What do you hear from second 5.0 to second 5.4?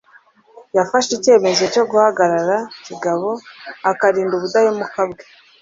bwe